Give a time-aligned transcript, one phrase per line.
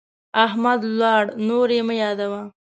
[0.45, 2.41] احمد ولاړ، نور يې مه يادوه.